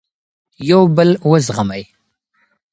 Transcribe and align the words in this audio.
یو 0.69 0.81
بل 0.97 1.09
وزغمئ. 1.29 1.83